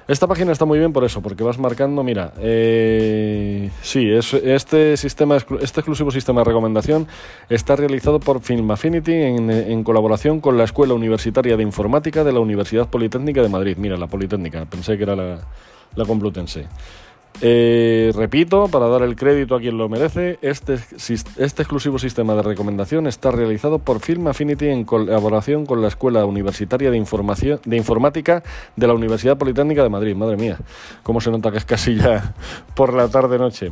Esta 0.09 0.27
página 0.27 0.53
está 0.53 0.65
muy 0.65 0.79
bien 0.79 0.95
por 0.95 1.05
eso, 1.05 1.21
porque 1.21 1.45
vas 1.45 1.59
marcando, 1.59 2.03
mira, 2.03 2.33
eh, 2.39 3.71
sí, 3.83 4.11
es, 4.11 4.33
este, 4.33 4.97
sistema, 4.97 5.37
este 5.37 5.81
exclusivo 5.81 6.11
sistema 6.11 6.41
de 6.41 6.47
recomendación 6.47 7.07
está 7.51 7.77
realizado 7.77 8.19
por 8.19 8.41
Film 8.41 8.71
Affinity 8.71 9.13
en, 9.13 9.51
en, 9.51 9.85
colaboración 9.85 10.41
con 10.41 10.57
la 10.57 10.65
Escuela 10.65 10.95
Universitaria 10.95 11.59
de 11.59 11.63
Informática 11.63 12.25
de 12.25 12.33
la 12.33 12.41
Universidad 12.41 12.89
Politécnica 12.89 13.43
de 13.43 13.51
Madrid. 13.51 13.77
Mira, 13.77 13.99
la 13.99 14.07
Politécnica, 14.07 14.65
pensé 14.65 14.97
que 14.97 15.03
era 15.03 15.15
la, 15.15 15.41
la 15.95 16.05
Complutense. 16.07 16.67
Eh, 17.41 18.11
repito, 18.17 18.67
para 18.67 18.89
dar 18.89 19.03
el 19.03 19.15
crédito 19.15 19.55
a 19.55 19.61
quien 19.61 19.79
lo 19.79 19.89
merece, 19.89 20.39
este, 20.43 20.75
este, 20.75 21.63
exclusivo 21.63 21.99
sistema 21.99 22.35
de 22.35 22.43
recomendación 22.43 23.07
está 23.07 23.31
realizado 23.31 23.79
por 23.79 24.01
Film 24.01 24.27
Affinity 24.27 24.67
en 24.67 24.85
colaboración 24.85 25.65
con 25.65 25.81
la 25.81 25.89
Escuela 25.89 26.25
Universitaria 26.25 26.91
de, 26.91 26.99
de 27.65 27.77
Informática 27.77 28.43
de 28.75 28.87
la 28.87 28.95
Universidad 28.95 29.39
Politécnica 29.39 29.85
de 29.85 29.89
Madrid. 29.89 30.17
Madre 30.17 30.37
mía, 30.37 30.59
cómo 31.05 31.21
se 31.21 31.31
nota 31.31 31.53
que 31.53 31.59
es 31.59 31.65
casi 31.65 31.95
ya 31.95 32.35
por 32.75 32.93
la 32.93 33.09
tarde-noche. 33.09 33.71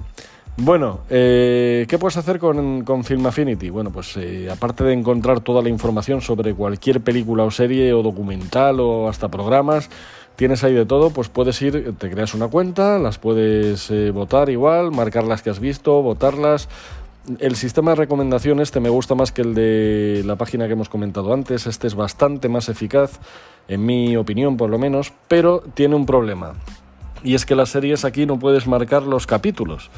Bueno, 0.58 1.00
eh, 1.11 1.85
¿qué 1.87 1.99
puedes 1.99 2.17
hacer 2.17 2.38
con, 2.38 3.05
Film 3.05 3.26
Affinity? 3.26 3.69
Bueno, 3.69 3.91
pues 3.91 4.17
eh, 4.17 4.49
aparte 4.50 4.85
de 4.85 4.94
encontrar 4.94 5.41
toda 5.41 5.61
la 5.61 5.69
información 5.69 6.23
sobre 6.23 6.55
cualquier 6.55 7.03
película 7.03 7.44
o 7.44 7.50
serie 7.50 7.93
o 7.93 8.03
documental 8.03 8.81
o 8.81 9.06
hasta 9.06 9.29
programas, 9.29 9.91
tienes 10.35 10.64
ahí 10.64 10.73
de 10.73 10.87
todo, 10.87 11.11
pues 11.11 11.29
puedes 11.29 11.61
ir, 11.61 11.94
te 11.99 12.11
creas 12.11 12.32
una 12.32 12.49
cuenta, 12.49 12.99
las 12.99 13.19
puedes 13.19 13.91
eh, 13.91 14.11
votar 14.12 14.49
igual, 14.49 14.93
marcar 14.93 15.25
las 15.25 15.43
que 15.43 15.50
has 15.50 15.61
visto, 15.61 16.00
votarlas. 16.00 16.70
El 17.38 17.55
sistema 17.56 17.91
de 17.91 17.97
recomendación 17.97 18.58
este 18.61 18.81
me 18.81 18.88
gusta 18.88 19.14
más 19.14 19.32
que 19.32 19.43
el 19.43 19.55
de 19.55 20.23
la 20.25 20.37
página 20.37 20.67
que 20.69 20.73
hemos 20.73 20.88
comentado 20.88 21.35
antes, 21.35 21.67
este 21.67 21.87
es 21.87 21.94
bastante 21.94 22.49
más 22.49 22.70
eficaz, 22.70 23.20
en 23.69 23.85
mi 23.85 24.17
opinión 24.17 24.56
por 24.56 24.70
lo 24.70 24.79
menos, 24.79 25.12
pero 25.29 25.62
tiene 25.75 25.97
un 25.97 26.06
problema. 26.06 26.55
Y 27.23 27.35
es 27.35 27.44
que 27.44 27.56
las 27.56 27.69
series 27.69 28.06
aquí 28.06 28.25
no 28.25 28.38
puedes 28.38 28.67
marcar 28.67 29.03
los 29.03 29.26
capítulos 29.26 29.91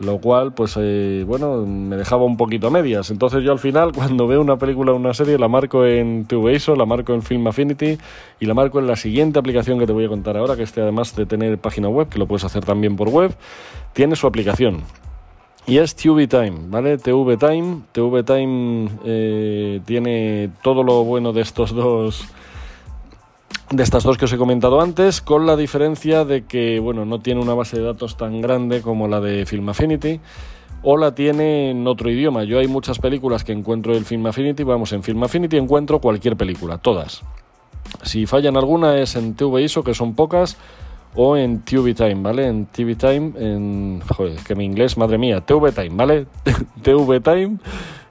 lo 0.00 0.18
cual 0.18 0.52
pues 0.52 0.76
eh, 0.78 1.24
bueno 1.26 1.64
me 1.66 1.96
dejaba 1.96 2.24
un 2.24 2.36
poquito 2.36 2.66
a 2.68 2.70
medias 2.70 3.10
entonces 3.10 3.44
yo 3.44 3.52
al 3.52 3.58
final 3.58 3.92
cuando 3.94 4.26
veo 4.26 4.40
una 4.40 4.56
película 4.56 4.92
o 4.92 4.96
una 4.96 5.14
serie 5.14 5.38
la 5.38 5.48
marco 5.48 5.84
en 5.84 6.24
TVISO, 6.26 6.74
la 6.74 6.86
marco 6.86 7.14
en 7.14 7.22
Film 7.22 7.46
Affinity 7.46 7.98
y 8.40 8.46
la 8.46 8.54
marco 8.54 8.78
en 8.78 8.86
la 8.86 8.96
siguiente 8.96 9.38
aplicación 9.38 9.78
que 9.78 9.86
te 9.86 9.92
voy 9.92 10.06
a 10.06 10.08
contar 10.08 10.36
ahora 10.36 10.56
que 10.56 10.62
este 10.62 10.80
además 10.80 11.14
de 11.14 11.26
tener 11.26 11.58
página 11.58 11.88
web 11.88 12.08
que 12.08 12.18
lo 12.18 12.26
puedes 12.26 12.44
hacer 12.44 12.64
también 12.64 12.96
por 12.96 13.08
web 13.08 13.34
tiene 13.92 14.16
su 14.16 14.26
aplicación 14.26 14.82
y 15.66 15.78
es 15.78 15.94
TV 15.94 16.26
Time, 16.26 16.58
¿vale? 16.68 16.98
TV 16.98 17.36
Time, 17.36 17.82
TV 17.92 18.22
Time 18.24 18.88
eh, 19.04 19.80
tiene 19.84 20.50
todo 20.62 20.82
lo 20.82 21.04
bueno 21.04 21.32
de 21.32 21.42
estos 21.42 21.72
dos 21.72 22.26
de 23.70 23.84
estas 23.84 24.02
dos 24.02 24.18
que 24.18 24.24
os 24.24 24.32
he 24.32 24.36
comentado 24.36 24.80
antes, 24.80 25.20
con 25.20 25.46
la 25.46 25.56
diferencia 25.56 26.24
de 26.24 26.44
que 26.44 26.80
bueno, 26.80 27.04
no 27.04 27.20
tiene 27.20 27.40
una 27.40 27.54
base 27.54 27.78
de 27.78 27.84
datos 27.84 28.16
tan 28.16 28.40
grande 28.40 28.82
como 28.82 29.06
la 29.06 29.20
de 29.20 29.46
Film 29.46 29.68
Affinity 29.68 30.20
o 30.82 30.96
la 30.96 31.14
tiene 31.14 31.70
en 31.70 31.86
otro 31.86 32.10
idioma. 32.10 32.42
Yo 32.44 32.58
hay 32.58 32.66
muchas 32.66 32.98
películas 32.98 33.44
que 33.44 33.52
encuentro 33.52 33.94
en 33.94 34.04
Film 34.04 34.26
Affinity, 34.26 34.64
vamos, 34.64 34.92
en 34.92 35.02
Film 35.02 35.22
Affinity 35.22 35.56
encuentro 35.56 36.00
cualquier 36.00 36.36
película, 36.36 36.78
todas. 36.78 37.22
Si 38.02 38.26
fallan 38.26 38.56
alguna 38.56 38.98
es 38.98 39.14
en 39.14 39.34
TV 39.34 39.62
ISO, 39.62 39.84
que 39.84 39.94
son 39.94 40.14
pocas, 40.14 40.56
o 41.14 41.36
en 41.36 41.60
TV 41.60 41.94
Time, 41.94 42.22
¿vale? 42.22 42.46
En 42.46 42.66
TV 42.66 42.94
Time, 42.94 43.32
en... 43.36 44.00
Joder, 44.00 44.38
que 44.38 44.54
mi 44.54 44.64
inglés, 44.64 44.96
madre 44.96 45.18
mía, 45.18 45.42
TV 45.42 45.70
Time, 45.72 45.90
¿vale? 45.92 46.26
TV 46.82 47.20
Time 47.20 47.58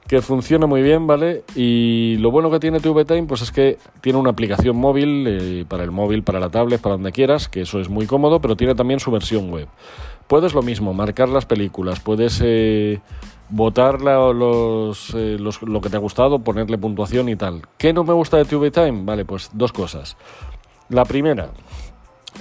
que 0.09 0.23
funciona 0.23 0.65
muy 0.65 0.81
bien, 0.81 1.06
¿vale? 1.06 1.44
Y 1.56 2.17
lo 2.17 2.31
bueno 2.31 2.50
que 2.50 2.59
tiene 2.59 2.79
TV 2.79 3.06
Time 3.06 3.27
pues 3.27 3.43
es 3.43 3.51
que 3.51 3.77
tiene 4.01 4.17
una 4.17 4.31
aplicación 4.31 4.75
móvil 4.75 5.25
eh, 5.27 5.65
para 5.69 5.84
el 5.84 5.91
móvil, 5.91 6.24
para 6.24 6.39
la 6.39 6.50
tablet, 6.50 6.81
para 6.81 6.95
donde 6.95 7.12
quieras, 7.12 7.48
que 7.48 7.62
eso 7.62 7.79
es 7.79 7.89
muy 7.89 8.07
cómodo, 8.07 8.41
pero 8.41 8.55
tiene 8.57 8.74
también 8.74 9.00
su 9.00 9.12
versión 9.12 9.51
web. 9.51 9.67
Puedes 10.25 10.55
lo 10.55 10.63
mismo, 10.63 10.95
marcar 10.95 11.29
las 11.29 11.45
películas, 11.45 12.00
puedes 12.00 12.41
eh, 12.43 13.01
votar 13.50 14.01
los, 14.01 15.13
eh, 15.13 15.38
los, 15.39 15.62
lo 15.62 15.79
que 15.79 15.91
te 15.91 15.98
ha 15.98 16.00
gustado, 16.00 16.39
ponerle 16.39 16.79
puntuación 16.79 17.29
y 17.29 17.36
tal. 17.36 17.62
¿Qué 17.77 17.93
no 17.93 18.03
me 18.03 18.13
gusta 18.13 18.38
de 18.38 18.45
TV 18.45 18.72
Time? 18.72 19.03
Vale, 19.03 19.25
pues 19.25 19.51
dos 19.53 19.72
cosas. 19.72 20.17
La 20.89 21.05
primera, 21.05 21.51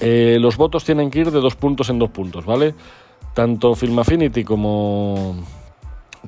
los 0.00 0.56
votos 0.56 0.84
tienen 0.84 1.10
que 1.10 1.18
ir 1.18 1.30
de 1.30 1.40
dos 1.40 1.54
puntos 1.54 1.90
en 1.90 1.98
dos 1.98 2.08
puntos, 2.08 2.46
¿vale? 2.46 2.74
Tanto 3.34 3.74
Film 3.74 3.98
Affinity 3.98 4.42
como 4.42 5.36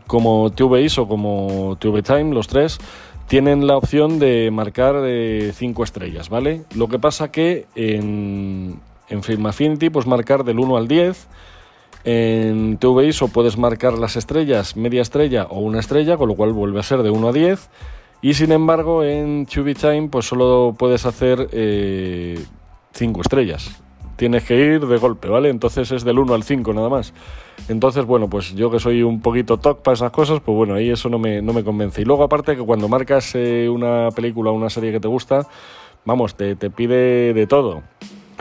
como 0.06 0.50
TV 0.50 0.86
o 0.98 1.08
como 1.08 1.76
TV 1.80 2.02
Time, 2.02 2.34
los 2.34 2.48
tres, 2.48 2.78
tienen 3.26 3.66
la 3.66 3.76
opción 3.76 4.18
de 4.18 4.50
marcar 4.50 4.94
5 4.94 5.04
eh, 5.06 5.52
estrellas, 5.84 6.28
¿vale? 6.28 6.64
Lo 6.74 6.88
que 6.88 6.98
pasa 6.98 7.30
que 7.30 7.66
en, 7.76 8.80
en 9.08 9.22
Film 9.22 9.46
Affinity 9.46 9.90
puedes 9.90 10.08
marcar 10.08 10.44
del 10.44 10.58
1 10.58 10.76
al 10.76 10.88
10, 10.88 11.28
en 12.04 12.78
TV 12.78 13.06
ISO 13.06 13.28
puedes 13.28 13.58
marcar 13.58 13.98
las 13.98 14.16
estrellas, 14.16 14.76
media 14.76 15.02
estrella 15.02 15.46
o 15.50 15.60
una 15.60 15.80
estrella, 15.80 16.16
con 16.16 16.28
lo 16.28 16.34
cual 16.34 16.52
vuelve 16.52 16.80
a 16.80 16.82
ser 16.82 17.02
de 17.02 17.10
1 17.10 17.28
a 17.28 17.32
10, 17.32 17.68
y 18.22 18.34
sin 18.34 18.52
embargo 18.52 19.04
en 19.04 19.46
TV 19.46 19.74
Time 19.74 20.08
pues 20.08 20.26
solo 20.26 20.74
puedes 20.78 21.06
hacer 21.06 21.48
5 21.50 21.52
eh, 21.52 22.38
estrellas, 23.20 23.82
tienes 24.20 24.44
que 24.44 24.54
ir 24.54 24.86
de 24.86 24.98
golpe, 24.98 25.28
¿vale? 25.28 25.48
Entonces 25.48 25.90
es 25.92 26.04
del 26.04 26.18
1 26.18 26.34
al 26.34 26.42
5 26.42 26.74
nada 26.74 26.90
más. 26.90 27.14
Entonces, 27.70 28.04
bueno, 28.04 28.28
pues 28.28 28.54
yo 28.54 28.70
que 28.70 28.78
soy 28.78 29.02
un 29.02 29.22
poquito 29.22 29.56
toc 29.56 29.80
para 29.80 29.94
esas 29.94 30.10
cosas, 30.10 30.40
pues 30.40 30.54
bueno, 30.54 30.74
ahí 30.74 30.90
eso 30.90 31.08
no 31.08 31.18
me, 31.18 31.40
no 31.40 31.54
me 31.54 31.64
convence. 31.64 32.02
Y 32.02 32.04
luego 32.04 32.22
aparte 32.22 32.54
que 32.54 32.62
cuando 32.62 32.86
marcas 32.86 33.34
eh, 33.34 33.66
una 33.70 34.10
película 34.10 34.50
o 34.50 34.52
una 34.52 34.68
serie 34.68 34.92
que 34.92 35.00
te 35.00 35.08
gusta, 35.08 35.46
vamos, 36.04 36.34
te, 36.34 36.54
te 36.54 36.68
pide 36.68 37.32
de 37.32 37.46
todo 37.46 37.82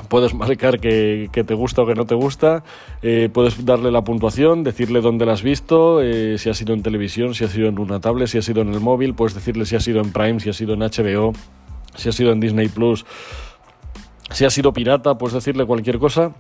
puedes 0.09 0.33
marcar 0.33 0.79
que, 0.79 1.29
que, 1.31 1.43
te 1.43 1.53
gusta 1.53 1.81
o 1.83 1.86
que 1.86 1.93
no 1.93 2.05
te 2.05 2.15
gusta, 2.15 2.63
eh, 3.01 3.29
puedes 3.31 3.63
darle 3.65 3.91
la 3.91 4.01
puntuación, 4.01 4.63
decirle 4.63 5.01
dónde 5.01 5.25
la 5.25 5.33
has 5.33 5.43
visto, 5.43 6.01
eh, 6.01 6.38
si 6.38 6.50
ha 6.50 6.53
sido 6.53 6.74
en 6.74 6.83
televisión, 6.83 7.36
si 7.36 7.43
ha 7.43 7.48
sido 7.48 7.67
en 7.67 7.77
una 7.77 8.00
tablet, 8.00 8.27
si 8.27 8.38
ha 8.38 8.41
sido 8.41 8.62
en 8.62 8.74
el 8.74 8.79
móvil, 8.79 9.13
puedes 9.13 9.36
decirle 9.36 9.65
si 9.65 9.75
ha 9.75 9.81
sido 9.81 10.00
en 10.01 10.12
Prime, 10.12 10.39
si 10.39 10.50
ha 10.50 10.53
sido 10.53 10.74
en 10.74 10.79
HBO, 10.79 11.33
si 11.95 12.09
ha 12.09 12.12
sido 12.13 12.31
en 12.31 12.39
Disney 12.39 12.69
Plus 12.69 13.05
Si 14.31 14.45
has 14.45 14.53
sido 14.53 14.74
pirata, 14.74 15.17
puedes 15.17 15.33
decirle 15.33 15.65
cualquier 15.65 16.00
cosa. 16.00 16.33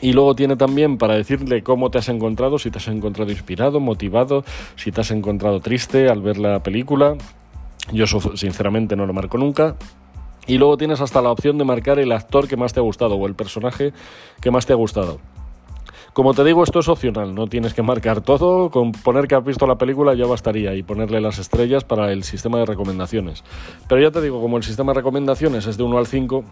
Y 0.00 0.12
luego 0.14 0.34
tiene 0.34 0.56
también 0.56 0.96
para 0.96 1.14
decirle 1.14 1.62
cómo 1.62 1.90
te 1.90 1.98
has 1.98 2.08
encontrado, 2.08 2.58
si 2.58 2.70
te 2.70 2.78
has 2.78 2.88
encontrado 2.88 3.30
inspirado, 3.30 3.80
motivado, 3.80 4.44
si 4.76 4.92
te 4.92 5.02
has 5.02 5.10
encontrado 5.10 5.60
triste 5.60 6.08
al 6.08 6.22
ver 6.22 6.38
la 6.38 6.62
película. 6.62 7.16
Yo 7.92 8.06
sinceramente 8.06 8.96
no 8.96 9.06
lo 9.06 9.12
marco 9.12 9.36
nunca. 9.36 9.76
Y 10.46 10.58
luego 10.58 10.76
tienes 10.78 11.00
hasta 11.00 11.20
la 11.20 11.30
opción 11.30 11.58
de 11.58 11.64
marcar 11.64 11.98
el 11.98 12.12
actor 12.12 12.48
que 12.48 12.56
más 12.56 12.72
te 12.72 12.80
ha 12.80 12.82
gustado 12.82 13.16
o 13.16 13.26
el 13.26 13.34
personaje 13.34 13.92
que 14.40 14.50
más 14.50 14.64
te 14.64 14.72
ha 14.72 14.76
gustado. 14.76 15.18
Como 16.12 16.34
te 16.34 16.42
digo, 16.42 16.64
esto 16.64 16.80
es 16.80 16.88
opcional, 16.88 17.36
no 17.36 17.46
tienes 17.46 17.72
que 17.72 17.82
marcar 17.82 18.20
todo, 18.20 18.70
con 18.70 18.90
poner 18.90 19.28
que 19.28 19.36
has 19.36 19.44
visto 19.44 19.64
la 19.68 19.78
película 19.78 20.12
ya 20.14 20.26
bastaría 20.26 20.74
y 20.74 20.82
ponerle 20.82 21.20
las 21.20 21.38
estrellas 21.38 21.84
para 21.84 22.10
el 22.10 22.24
sistema 22.24 22.58
de 22.58 22.66
recomendaciones. 22.66 23.44
Pero 23.88 24.02
ya 24.02 24.10
te 24.10 24.20
digo, 24.20 24.40
como 24.40 24.56
el 24.56 24.64
sistema 24.64 24.92
de 24.92 24.98
recomendaciones 24.98 25.66
es 25.66 25.76
de 25.76 25.84
1 25.84 25.98
al 25.98 26.08
5, 26.08 26.44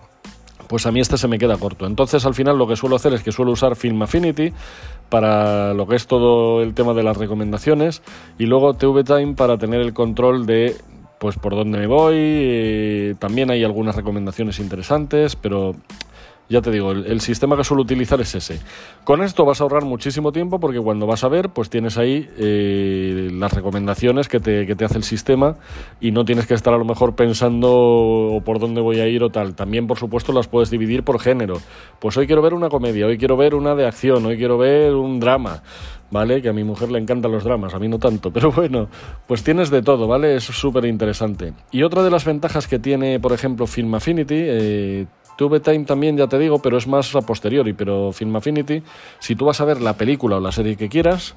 pues 0.68 0.86
a 0.86 0.92
mí 0.92 1.00
este 1.00 1.16
se 1.16 1.28
me 1.28 1.38
queda 1.38 1.56
corto. 1.56 1.86
Entonces 1.86 2.24
al 2.24 2.34
final 2.34 2.58
lo 2.58 2.66
que 2.66 2.76
suelo 2.76 2.96
hacer 2.96 3.14
es 3.14 3.22
que 3.22 3.32
suelo 3.32 3.52
usar 3.52 3.74
Film 3.74 4.00
Affinity 4.02 4.52
para 5.08 5.74
lo 5.74 5.86
que 5.86 5.96
es 5.96 6.06
todo 6.06 6.62
el 6.62 6.74
tema 6.74 6.94
de 6.94 7.02
las 7.02 7.16
recomendaciones 7.16 8.02
y 8.38 8.46
luego 8.46 8.74
TV 8.74 9.04
Time 9.04 9.34
para 9.34 9.56
tener 9.56 9.80
el 9.80 9.94
control 9.94 10.46
de 10.46 10.76
pues 11.18 11.36
por 11.36 11.54
dónde 11.54 11.78
me 11.78 11.86
voy. 11.86 12.14
Eh, 12.16 13.14
también 13.18 13.50
hay 13.50 13.64
algunas 13.64 13.96
recomendaciones 13.96 14.60
interesantes, 14.60 15.36
pero 15.36 15.74
ya 16.48 16.62
te 16.62 16.70
digo, 16.70 16.92
el, 16.92 17.20
sistema 17.20 17.56
que 17.56 17.64
suelo 17.64 17.82
utilizar 17.82 18.20
es 18.20 18.34
ese. 18.34 18.58
Con 19.04 19.22
esto 19.22 19.44
vas 19.44 19.60
a 19.60 19.64
ahorrar 19.64 19.84
muchísimo 19.84 20.32
tiempo 20.32 20.58
porque 20.58 20.80
cuando 20.80 21.06
vas 21.06 21.22
a 21.24 21.28
ver, 21.28 21.50
pues 21.50 21.68
tienes 21.68 21.98
ahí 21.98 22.28
eh, 22.38 23.28
las 23.32 23.52
recomendaciones 23.52 24.28
que 24.28 24.40
te, 24.40 24.66
que 24.66 24.74
te, 24.74 24.84
hace 24.84 24.96
el 24.96 25.04
sistema 25.04 25.56
y 26.00 26.10
no 26.10 26.24
tienes 26.24 26.46
que 26.46 26.54
estar 26.54 26.72
a 26.72 26.78
lo 26.78 26.86
mejor 26.86 27.14
pensando 27.14 28.40
por 28.44 28.58
dónde 28.58 28.80
voy 28.80 29.00
a 29.00 29.08
ir 29.08 29.22
o 29.22 29.30
tal. 29.30 29.54
También, 29.54 29.86
por 29.86 29.98
supuesto, 29.98 30.32
las 30.32 30.48
puedes 30.48 30.70
dividir 30.70 31.02
por 31.02 31.20
género. 31.20 31.60
Pues 31.98 32.16
hoy 32.16 32.26
quiero 32.26 32.40
ver 32.40 32.54
una 32.54 32.70
comedia, 32.70 33.06
hoy 33.06 33.18
quiero 33.18 33.36
ver 33.36 33.54
una 33.54 33.74
de 33.74 33.86
acción, 33.86 34.24
hoy 34.24 34.38
quiero 34.38 34.56
ver 34.56 34.94
un 34.94 35.20
drama. 35.20 35.62
¿vale? 36.10 36.40
Que 36.40 36.48
a 36.48 36.52
mi 36.52 36.64
mujer 36.64 36.90
le 36.90 36.98
encantan 36.98 37.32
los 37.32 37.44
dramas, 37.44 37.74
a 37.74 37.78
mí 37.78 37.88
no 37.88 37.98
tanto, 37.98 38.30
pero 38.32 38.52
bueno, 38.52 38.88
pues 39.26 39.42
tienes 39.42 39.70
de 39.70 39.82
todo, 39.82 40.06
¿vale? 40.06 40.36
Es 40.36 40.44
súper 40.44 40.84
interesante. 40.86 41.52
Y 41.70 41.82
otra 41.82 42.02
de 42.02 42.10
las 42.10 42.24
ventajas 42.24 42.66
que 42.66 42.78
tiene, 42.78 43.20
por 43.20 43.32
ejemplo, 43.32 43.66
Film 43.66 43.94
Affinity, 43.94 44.36
eh, 44.38 45.06
TV 45.38 45.60
Time 45.60 45.84
también, 45.84 46.16
ya 46.16 46.26
te 46.26 46.36
digo, 46.36 46.58
pero 46.58 46.76
es 46.76 46.88
más 46.88 47.14
a 47.14 47.20
posteriori. 47.22 47.72
Pero 47.72 48.10
Film 48.12 48.34
Affinity, 48.34 48.82
si 49.20 49.36
tú 49.36 49.46
vas 49.46 49.60
a 49.60 49.64
ver 49.64 49.80
la 49.80 49.94
película 49.94 50.36
o 50.36 50.40
la 50.40 50.50
serie 50.50 50.76
que 50.76 50.88
quieras, 50.88 51.36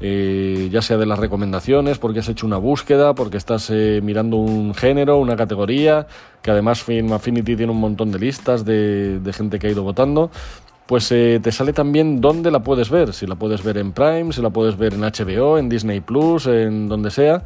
eh, 0.00 0.70
ya 0.72 0.80
sea 0.80 0.96
de 0.96 1.04
las 1.04 1.18
recomendaciones, 1.18 1.98
porque 1.98 2.20
has 2.20 2.28
hecho 2.30 2.46
una 2.46 2.56
búsqueda, 2.56 3.14
porque 3.14 3.36
estás 3.36 3.68
eh, 3.70 4.00
mirando 4.02 4.38
un 4.38 4.74
género, 4.74 5.18
una 5.18 5.36
categoría, 5.36 6.06
que 6.40 6.50
además 6.50 6.82
Film 6.82 7.12
Affinity 7.12 7.54
tiene 7.54 7.72
un 7.72 7.78
montón 7.78 8.10
de 8.10 8.18
listas 8.18 8.64
de, 8.64 9.20
gente 9.34 9.58
que 9.58 9.66
ha 9.66 9.70
ido 9.70 9.82
votando, 9.82 10.30
pues 10.86 11.12
eh, 11.12 11.38
te 11.42 11.52
sale 11.52 11.74
también 11.74 12.22
dónde 12.22 12.50
la 12.50 12.62
puedes 12.62 12.88
ver, 12.88 13.12
si 13.12 13.26
la 13.26 13.36
puedes 13.36 13.62
ver 13.62 13.76
en 13.76 13.92
Prime, 13.92 14.32
si 14.32 14.40
la 14.40 14.50
puedes 14.50 14.78
ver 14.78 14.94
en 14.94 15.02
HBO, 15.02 15.58
en 15.58 15.68
Disney 15.68 16.00
Plus, 16.00 16.46
en 16.46 16.88
donde 16.88 17.10
sea 17.10 17.44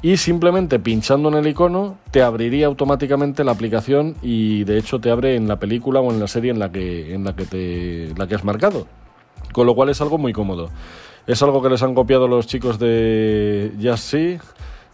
y 0.00 0.16
simplemente 0.16 0.78
pinchando 0.78 1.28
en 1.28 1.34
el 1.34 1.46
icono 1.48 1.98
te 2.10 2.22
abriría 2.22 2.66
automáticamente 2.66 3.42
la 3.42 3.52
aplicación 3.52 4.14
y 4.22 4.64
de 4.64 4.78
hecho 4.78 5.00
te 5.00 5.10
abre 5.10 5.34
en 5.34 5.48
la 5.48 5.58
película 5.58 6.00
o 6.00 6.12
en 6.12 6.20
la 6.20 6.28
serie 6.28 6.50
en 6.50 6.58
la 6.58 6.70
que, 6.70 7.14
en 7.14 7.24
la 7.24 7.34
que, 7.34 7.44
te, 7.44 8.14
la 8.16 8.26
que 8.26 8.36
has 8.36 8.44
marcado. 8.44 8.86
Con 9.52 9.66
lo 9.66 9.74
cual 9.74 9.88
es 9.88 10.00
algo 10.00 10.18
muy 10.18 10.32
cómodo. 10.32 10.70
Es 11.26 11.42
algo 11.42 11.62
que 11.62 11.68
les 11.68 11.82
han 11.82 11.94
copiado 11.94 12.28
los 12.28 12.46
chicos 12.46 12.78
de 12.78 13.72
Just 13.82 14.04
See, 14.04 14.38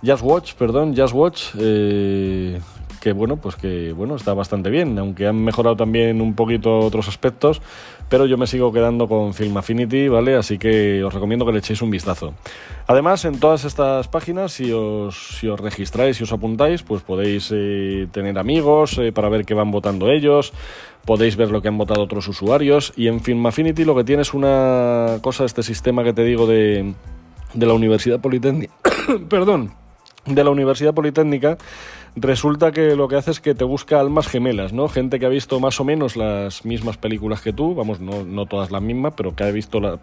Just 0.05 0.23
Watch, 0.23 0.55
perdón, 0.55 0.97
Just 0.97 1.15
Watch, 1.15 1.43
eh, 1.59 2.61
que 3.05 3.13
bueno, 3.13 3.37
pues 3.37 3.55
que 3.57 3.93
bueno, 3.93 4.17
está 4.17 4.33
bastante 4.33 4.71
bien, 4.71 4.99
aunque 4.99 5.27
han 5.27 5.37
mejorado 5.45 5.77
también 5.77 6.23
un 6.23 6.35
poquito 6.35 6.79
otros 6.79 7.07
aspectos, 7.07 7.61
pero 8.09 8.25
yo 8.25 8.39
me 8.39 8.47
sigo 8.47 8.73
quedando 8.73 9.07
con 9.07 9.35
Film 9.35 9.55
Affinity, 9.59 10.09
¿vale? 10.09 10.37
Así 10.37 10.57
que 10.57 11.05
os 11.05 11.13
recomiendo 11.13 11.45
que 11.45 11.53
le 11.53 11.59
echéis 11.59 11.83
un 11.83 11.91
vistazo. 11.91 12.33
Además, 12.87 13.27
en 13.27 13.39
todas 13.39 13.67
estas 13.67 14.09
páginas, 14.09 14.53
si 14.53 14.73
os, 14.73 15.39
si 15.39 15.49
os 15.49 15.61
registráis 15.61 16.19
y 16.19 16.23
os 16.23 16.33
apuntáis, 16.33 16.83
pues 16.83 17.03
podéis 17.03 17.51
eh, 17.55 18.09
tener 18.11 18.39
amigos 18.39 18.97
eh, 18.97 19.13
para 19.13 19.29
ver 19.29 19.45
qué 19.45 19.53
van 19.53 19.71
votando 19.71 20.11
ellos, 20.11 20.55
podéis 21.05 21.37
ver 21.37 21.51
lo 21.51 21.61
que 21.61 21.69
han 21.69 21.77
votado 21.77 22.03
otros 22.03 22.27
usuarios, 22.27 22.95
y 22.97 23.09
en 23.09 23.21
Film 23.21 23.45
Affinity 23.45 23.85
lo 23.85 23.95
que 23.95 24.05
tiene 24.05 24.23
es 24.23 24.33
una 24.33 25.19
cosa, 25.21 25.45
este 25.45 25.63
sistema 25.63 26.05
que 26.05 26.15
te 26.15 26.25
digo 26.25 26.47
de, 26.47 26.95
de 27.53 27.67
la 27.67 27.75
Universidad 27.75 28.19
Politécnica, 28.19 28.73
perdón, 29.29 29.75
de 30.25 30.43
la 30.43 30.49
Universidad 30.49 30.95
Politécnica, 30.95 31.59
resulta 32.17 32.73
que 32.73 32.97
lo 32.97 33.09
que 33.09 33.17
hace 33.17 33.31
es 33.31 33.41
que 33.41 33.55
te 33.55 33.65
busca 33.65 34.01
almas 34.01 34.29
gemelas, 34.29 34.73
¿no? 34.73 34.89
Gente 34.89 35.19
que 35.19 35.27
ha 35.27 35.31
visto 35.31 35.61
más 35.61 35.81
o 35.81 35.85
menos 35.85 36.17
las 36.17 36.65
mismas 36.65 36.97
películas 36.97 37.41
que 37.41 37.53
tú, 37.53 37.75
vamos, 37.75 38.01
no, 38.01 38.25
no 38.25 38.47
todas 38.47 38.71
las 38.71 38.83
mismas, 38.83 39.15
pero 39.17 39.35
que 39.35 39.45
ha 39.45 39.51
visto 39.51 39.81
la, 39.81 39.99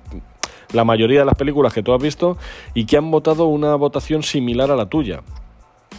la 0.74 0.84
mayoría 0.84 1.20
de 1.20 1.26
las 1.26 1.36
películas 1.36 1.74
que 1.74 1.84
tú 1.84 1.94
has 1.94 2.02
visto 2.02 2.38
y 2.74 2.86
que 2.86 2.98
han 2.98 3.10
votado 3.12 3.46
una 3.46 3.76
votación 3.76 4.24
similar 4.24 4.72
a 4.72 4.76
la 4.76 4.88
tuya. 4.88 5.22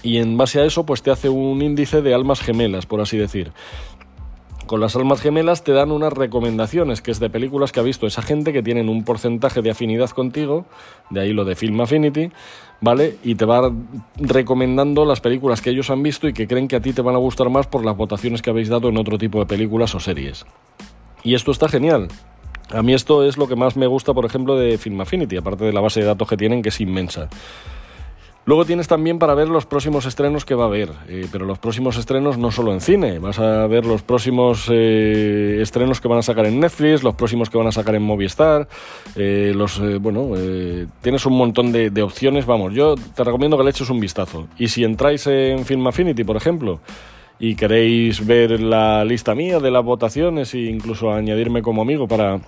Y 0.03 0.19
en 0.19 0.37
base 0.37 0.61
a 0.61 0.65
eso, 0.65 0.85
pues 0.85 1.03
te 1.03 1.11
hace 1.11 1.29
un 1.29 1.63
índice 1.63 2.03
de 2.03 2.15
almas 2.15 2.41
gemelas, 2.41 2.87
por 2.87 3.01
así 3.01 3.17
decir 3.17 3.53
con 4.73 4.81
las 4.81 4.97
almas 4.97 5.21
gemelas 5.21 5.65
te 5.65 5.73
dan 5.73 5.91
unas 5.91 6.15
recomendaciones, 6.15 7.03
que 7.03 7.11
es 7.11 7.21
de 7.21 7.29
películas 7.29 7.73
que 7.73 7.81
ha 7.81 7.83
visto 7.83 8.07
esa 8.07 8.23
gente 8.23 8.55
que 8.55 8.63
tienen 8.63 8.89
un 8.89 9.05
porcentaje 9.05 9.61
de 9.61 9.71
afinidad 9.71 10.09
contigo, 10.09 10.65
de 11.11 11.21
ahí 11.21 11.35
lo 11.35 11.45
de 11.45 11.57
Film 11.57 11.79
Affinity, 11.83 12.33
¿vale? 12.83 13.17
Y 13.23 13.37
te 13.37 13.47
va 13.47 13.73
recomendando 14.17 15.07
las 15.07 15.21
películas 15.21 15.63
que 15.63 15.71
ellos 15.71 15.89
han 15.89 16.03
visto 16.03 16.29
y 16.29 16.35
que 16.35 16.47
creen 16.47 16.69
que 16.69 16.77
a 16.77 16.81
ti 16.81 16.93
te 16.93 17.01
van 17.01 17.15
a 17.15 17.19
gustar 17.19 17.49
más 17.49 17.67
por 17.67 17.85
las 17.85 17.97
votaciones 17.97 18.43
que 18.43 18.51
habéis 18.51 18.69
dado 18.69 18.91
en 18.91 18.99
otro 18.99 19.17
tipo 19.17 19.39
de 19.39 19.47
películas 19.47 19.95
o 19.95 20.01
series. 20.01 20.45
Y 21.23 21.35
esto 21.35 21.53
está 21.53 21.69
genial. 21.69 22.09
A 22.71 22.83
mí 22.83 22.93
esto 22.93 23.25
es 23.25 23.39
lo 23.39 23.47
que 23.47 23.57
más 23.57 23.77
me 23.77 23.87
gusta, 23.87 24.13
por 24.13 24.25
ejemplo, 24.25 24.57
de 24.57 24.77
Film 24.79 25.01
Affinity, 25.01 25.37
aparte 25.37 25.65
de 25.65 25.73
la 25.73 25.81
base 25.81 26.01
de 26.01 26.07
datos 26.07 26.29
que 26.29 26.37
tienen, 26.37 26.61
que 26.61 26.71
es 26.71 26.81
inmensa. 26.81 27.29
Luego 28.45 28.65
tienes 28.65 28.89
también 28.89 29.21
para 29.21 29.35
ver 29.35 29.49
los 29.49 29.67
próximos 29.67 30.05
estrenos 30.05 30.45
que 30.45 30.57
va 30.57 30.65
a 30.65 30.67
haber, 30.67 30.91
eh, 31.07 31.27
pero 31.31 31.45
los 31.47 31.61
próximos 31.61 31.97
estrenos 31.97 32.39
no 32.39 32.51
solo 32.51 32.73
en 32.73 32.81
cine, 32.81 33.21
vas 33.21 33.39
a 33.39 33.69
ver 33.69 33.87
los 33.87 34.03
próximos 34.03 34.69
eh, 34.69 35.61
estrenos 35.63 36.01
que 36.01 36.09
van 36.09 36.19
a 36.19 36.23
sacar 36.23 36.47
en 36.47 36.59
Netflix, 36.59 37.05
los 37.05 37.15
próximos 37.15 37.51
que 37.51 37.59
van 37.59 37.69
a 37.69 37.73
sacar 37.73 37.95
en 37.95 38.03
Movistar, 38.03 38.67
eh, 39.15 39.53
los 39.55 39.81
bueno, 40.01 40.31
tienes 41.03 41.25
un 41.25 41.35
montón 41.35 41.71
de, 41.71 41.91
de, 41.91 42.03
opciones, 42.03 42.45
vamos, 42.45 42.75
yo 42.75 42.97
te 42.97 43.23
recomiendo 43.23 43.57
que 43.57 43.63
le 43.63 43.71
eches 43.71 43.91
un 43.91 44.01
vistazo. 44.01 44.49
Y 44.59 44.69
si 44.69 44.83
entráis 44.83 45.25
en 45.29 45.65
Film 45.65 45.87
Affinity, 45.87 46.25
por 46.25 46.37
ejemplo, 46.37 46.81
y 47.39 47.55
queréis 47.55 48.27
ver 48.27 48.61
la 48.61 49.05
lista 49.05 49.37
mía 49.37 49.61
de 49.61 49.71
las 49.71 49.85
votaciones 49.85 50.53
e 50.55 50.63
incluso 50.63 51.13
añadirme 51.13 51.63
como 51.63 51.83
amigo 51.83 52.09
para 52.09 52.41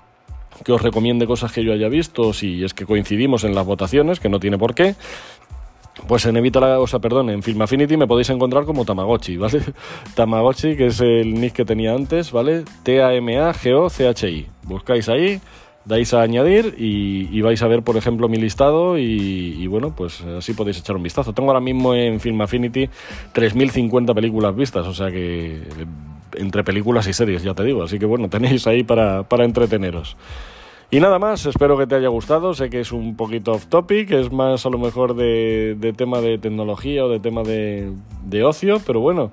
que 0.63 0.73
os 0.73 0.83
recomiende 0.83 1.27
cosas 1.27 1.53
que 1.53 1.65
yo 1.65 1.73
haya 1.73 1.89
visto, 1.89 2.33
si 2.33 2.63
es 2.63 2.75
que 2.75 2.87
coincidimos 2.87 3.45
en 3.45 3.55
las 3.55 3.67
votaciones, 3.67 4.21
que 4.21 4.29
no 4.29 4.39
tiene 4.39 4.59
por 4.59 4.75
qué, 4.75 4.95
pues 6.09 6.27
en 6.27 6.37
Evita 6.37 6.61
la, 6.61 6.81
o 6.81 6.87
perdón, 7.01 7.31
en 7.31 7.43
Film 7.43 7.63
Affinity 7.63 7.97
me 7.97 8.07
podéis 8.07 8.31
encontrar 8.31 8.65
como 8.65 8.85
Tamagotchi, 8.85 9.37
¿vale? 9.37 9.61
Tamagotchi, 10.15 10.77
que 10.77 10.87
es 10.87 11.01
el 11.01 11.35
nick 11.35 11.53
que 11.53 11.65
tenía 11.65 11.95
antes, 11.95 12.33
¿vale? 12.33 12.65
T-A-M-A-G-O-C-H-I. 12.83 14.47
Buscáis 14.65 15.09
ahí, 15.09 15.41
dais 15.85 16.13
a 16.13 16.23
añadir 16.23 16.75
y, 16.79 17.41
vais 17.43 17.63
a 17.63 17.69
ver, 17.69 17.83
por 17.83 17.97
ejemplo, 17.97 18.29
mi 18.29 18.39
listado 18.39 18.99
y, 18.99 19.67
bueno, 19.67 19.95
pues 19.95 20.21
así 20.23 20.53
podéis 20.53 20.79
echar 20.79 20.97
un 20.97 21.03
vistazo. 21.03 21.33
Tengo 21.33 21.51
ahora 21.51 21.61
mismo 21.61 21.95
en 21.95 22.21
Film 22.21 22.41
Affinity 22.41 22.89
3.050 23.33 24.15
películas 24.15 24.55
vistas, 24.57 24.87
o 24.87 24.95
sea 24.95 25.11
que 25.11 25.63
entre 26.37 26.65
películas 26.65 27.07
y 27.07 27.13
series, 27.13 27.43
ya 27.43 27.55
te 27.55 27.63
digo. 27.63 27.85
Así 27.85 27.99
que 27.99 28.07
bueno, 28.07 28.29
tenéis 28.31 28.67
ahí 28.67 28.83
para, 28.83 29.23
para 29.23 29.45
entreteneros. 29.45 30.17
Y 30.95 31.01
nada 31.01 31.19
más, 31.19 31.45
espero 31.45 31.77
que 31.77 31.89
te 31.89 31.97
haya 31.97 32.07
gustado. 32.07 32.55
Sé 32.55 32.71
que 32.71 32.79
es 32.79 32.93
un 32.93 33.17
poquito 33.17 33.51
off 33.51 33.67
topic, 33.67 34.13
es 34.13 34.31
más 34.31 34.65
a 34.65 34.71
lo 34.71 34.79
mejor 34.79 35.17
de, 35.17 35.93
tema 35.97 36.21
de 36.21 36.39
tecnología 36.39 37.05
o 37.05 37.09
de 37.09 37.19
tema 37.19 37.43
de, 37.43 37.91
de, 38.25 38.45
ocio, 38.45 38.81
pero 38.87 39.01
bueno, 39.01 39.33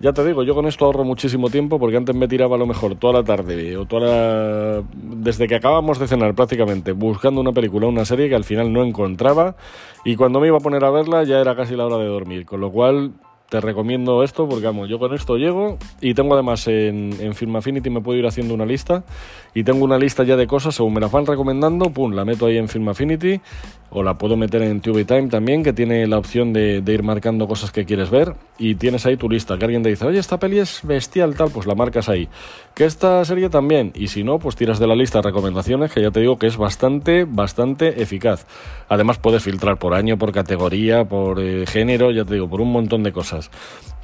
ya 0.00 0.14
te 0.14 0.24
digo, 0.24 0.44
yo 0.44 0.54
con 0.54 0.64
esto 0.66 0.86
ahorro 0.86 1.04
muchísimo 1.04 1.50
tiempo 1.50 1.78
porque 1.78 1.98
antes 1.98 2.16
me 2.16 2.26
tiraba 2.26 2.56
a 2.56 2.58
lo 2.58 2.64
mejor 2.64 2.94
toda 2.94 3.12
la 3.12 3.22
tarde 3.22 3.76
o 3.76 3.84
toda 3.84 4.06
la... 4.06 4.82
desde 4.94 5.46
que 5.46 5.56
acabamos 5.56 5.98
de 5.98 6.08
cenar 6.08 6.34
prácticamente 6.34 6.92
buscando 6.92 7.42
una 7.42 7.52
película 7.52 7.86
una 7.86 8.06
serie 8.06 8.30
que 8.30 8.34
al 8.34 8.44
final 8.44 8.72
no 8.72 8.82
encontraba 8.82 9.56
y 10.06 10.16
cuando 10.16 10.40
me 10.40 10.46
iba 10.46 10.56
a 10.56 10.60
poner 10.60 10.86
a 10.86 10.90
verla 10.90 11.22
ya 11.24 11.38
era 11.38 11.54
casi 11.54 11.76
la 11.76 11.84
hora 11.84 11.98
de 11.98 12.06
dormir, 12.06 12.46
con 12.46 12.62
lo 12.62 12.72
cual 12.72 13.12
te 13.48 13.60
recomiendo 13.60 14.22
esto 14.22 14.48
porque 14.48 14.66
vamos, 14.66 14.88
yo 14.88 14.98
con 14.98 15.14
esto 15.14 15.36
llego 15.36 15.78
y 16.00 16.14
tengo 16.14 16.34
además 16.34 16.66
en, 16.66 17.14
en 17.20 17.34
Film 17.34 17.56
Affinity 17.56 17.90
me 17.90 18.00
puedo 18.00 18.18
ir 18.18 18.26
haciendo 18.26 18.54
una 18.54 18.66
lista 18.66 19.04
y 19.54 19.62
tengo 19.64 19.84
una 19.84 19.98
lista 19.98 20.24
ya 20.24 20.36
de 20.36 20.46
cosas 20.46 20.74
según 20.74 20.94
me 20.94 21.00
las 21.00 21.12
van 21.12 21.26
recomendando, 21.26 21.90
pum, 21.90 22.12
la 22.12 22.24
meto 22.24 22.46
ahí 22.46 22.56
en 22.56 22.68
Film 22.68 22.88
Affinity 22.88 23.40
o 23.90 24.02
la 24.02 24.14
puedo 24.14 24.36
meter 24.36 24.62
en 24.62 24.80
TV 24.80 25.04
Time 25.04 25.28
también 25.28 25.62
que 25.62 25.72
tiene 25.72 26.06
la 26.08 26.18
opción 26.18 26.52
de, 26.52 26.82
ir 26.84 27.02
marcando 27.04 27.46
cosas 27.46 27.70
que 27.70 27.84
quieres 27.84 28.10
ver 28.10 28.34
y 28.58 28.74
tienes 28.74 29.06
ahí 29.06 29.16
tu 29.16 29.30
lista, 29.30 29.56
que 29.56 29.64
alguien 29.64 29.82
te 29.82 29.88
dice, 29.88 30.04
oye, 30.04 30.18
esta 30.18 30.38
peli 30.38 30.58
es 30.58 30.80
bestial 30.82 31.36
tal, 31.36 31.50
pues 31.50 31.66
la 31.66 31.74
marcas 31.74 32.08
ahí, 32.08 32.28
que 32.74 32.84
esta 32.84 33.24
serie 33.24 33.50
también 33.50 33.92
y 33.94 34.08
si 34.08 34.24
no, 34.24 34.38
pues 34.40 34.56
tiras 34.56 34.80
de 34.80 34.88
la 34.88 34.96
lista 34.96 35.18
de 35.20 35.28
recomendaciones 35.28 35.92
que 35.92 36.02
ya 36.02 36.10
te 36.10 36.20
digo 36.20 36.38
que 36.38 36.48
es 36.48 36.56
bastante, 36.56 37.24
bastante 37.24 38.02
eficaz. 38.02 38.46
Además 38.88 39.18
puedes 39.18 39.42
filtrar 39.42 39.78
por 39.78 39.94
año, 39.94 40.18
por 40.18 40.32
categoría, 40.32 41.04
por 41.04 41.40
eh, 41.40 41.64
género, 41.66 42.10
ya 42.10 42.24
te 42.24 42.34
digo, 42.34 42.48
por 42.48 42.60
un 42.60 42.72
montón 42.72 43.04
de 43.04 43.12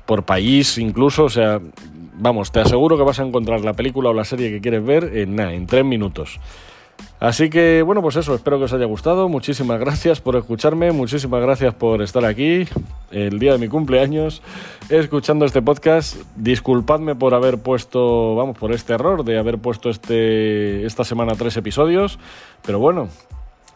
por 0.07 0.25
país 0.25 0.79
incluso, 0.79 1.25
o 1.25 1.31
sea, 1.31 1.61
vamos, 2.15 2.53
te 2.53 2.61
aseguro 2.61 2.97
que 2.97 3.05
vas 3.05 3.21
a 3.21 3.25
encontrar 3.25 3.61
la 3.61 3.75
película 3.75 4.11
o 4.11 4.15
la 4.15 4.25
serie 4.25 4.51
que 4.51 4.61
quieres 4.61 4.85
ver 4.85 5.17
en 5.17 5.37
nada, 5.37 5.53
en 5.53 5.67
tres 5.67 5.85
minutos. 5.85 6.41
Así 7.19 7.51
que 7.51 7.83
bueno, 7.83 8.03
pues 8.03 8.17
eso, 8.17 8.35
espero 8.35 8.59
que 8.59 8.65
os 8.65 8.73
haya 8.73 8.87
gustado. 8.87 9.29
Muchísimas 9.29 9.79
gracias 9.79 10.21
por 10.21 10.37
escucharme, 10.37 10.93
muchísimas 10.93 11.43
gracias 11.43 11.75
por 11.75 12.03
estar 12.03 12.25
aquí 12.25 12.67
el 13.11 13.39
día 13.39 13.53
de 13.53 13.59
mi 13.59 13.69
cumpleaños 13.69 14.43
escuchando 14.89 15.45
este 15.45 15.61
podcast. 15.61 16.17
Disculpadme 16.37 17.15
por 17.15 17.35
haber 17.35 17.59
puesto, 17.59 18.35
vamos, 18.37 18.57
por 18.57 18.73
este 18.73 18.95
error 18.95 19.25
de 19.25 19.39
haber 19.39 19.59
puesto 19.59 19.91
este 19.91 20.87
esta 20.87 21.05
semana 21.05 21.35
tres 21.35 21.57
episodios, 21.57 22.19
pero 22.65 22.79
bueno, 22.79 23.09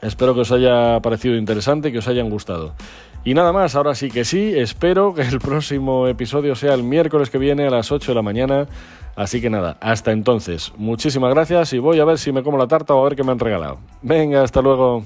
espero 0.01 0.35
que 0.35 0.41
os 0.41 0.53
haya 0.53 1.01
parecido 1.01 1.37
interesante 1.37 1.91
y 1.91 1.93
que 1.93 1.99
os 1.99 2.09
hayan 2.09 2.31
gustado. 2.31 2.75
Y 3.27 3.33
nada 3.33 3.53
más, 3.53 3.75
ahora 3.75 3.95
sí 3.95 4.11
que 4.11 4.27
sí, 4.27 4.53
espero 4.55 5.15
que 5.15 5.23
el 5.23 5.39
próximo 5.41 6.07
episodio 6.09 6.55
sea 6.55 6.75
el 6.75 6.83
miércoles 6.83 7.31
que 7.31 7.39
viene 7.39 7.67
a 7.67 7.71
las 7.71 7.91
8 7.91 8.11
de 8.11 8.15
la 8.15 8.21
mañana. 8.21 8.69
Así 9.17 9.41
que 9.41 9.49
nada, 9.49 9.79
hasta 9.81 10.13
entonces, 10.13 10.73
muchísimas 10.77 11.33
gracias 11.33 11.73
y 11.73 11.79
voy 11.79 12.01
a 12.01 12.05
ver 12.05 12.19
si 12.19 12.33
me 12.33 12.43
como 12.43 12.59
la 12.59 12.67
tarta 12.67 12.95
o 12.95 13.01
a 13.01 13.05
ver 13.05 13.17
qué 13.17 13.25
me 13.25 13.33
han 13.33 13.39
regalado. 13.39 13.79
Venga, 14.03 14.43
hasta 14.43 14.61
luego. 14.61 15.05